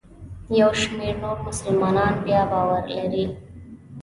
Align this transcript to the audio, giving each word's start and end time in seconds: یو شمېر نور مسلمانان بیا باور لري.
یو 0.59 0.71
شمېر 0.81 1.15
نور 1.23 1.37
مسلمانان 1.47 2.13
بیا 2.25 2.41
باور 2.51 2.83
لري. 2.97 3.25